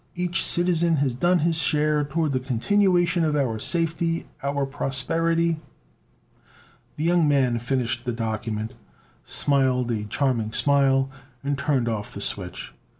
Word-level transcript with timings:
Each 0.15 0.43
citizen 0.43 0.95
has 0.95 1.13
done 1.13 1.37
his 1.45 1.59
share 1.59 2.03
toward 2.03 2.31
the 2.31 2.39
continuation 2.39 3.23
of 3.23 3.35
our 3.35 3.59
safety, 3.59 4.25
our 4.41 4.65
prosperity...." 4.65 5.59
The 6.95 7.03
young 7.03 7.27
man 7.27 7.59
finished 7.59 8.03
the 8.05 8.11
document, 8.11 8.73
smiled 9.25 9.91
a 9.91 10.05
charming 10.05 10.53
smile, 10.53 11.11
and 11.43 11.55
turned 11.55 11.87
off 11.87 12.15
the 12.15 12.21
switch. 12.21 12.73